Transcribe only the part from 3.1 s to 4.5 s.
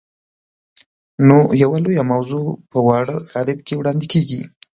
کالب کې وړاندې کېږي.